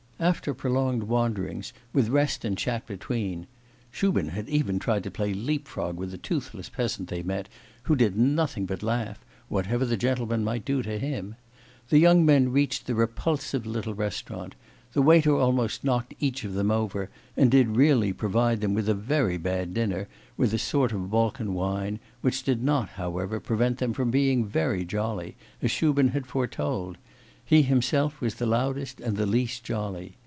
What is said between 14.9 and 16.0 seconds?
the waiter almost